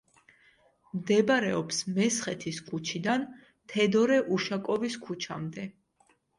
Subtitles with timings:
[1.01, 3.29] მდებარეობს მესხეთის ქუჩიდან
[3.77, 5.71] თედორე უშაკოვის ქუჩამდე.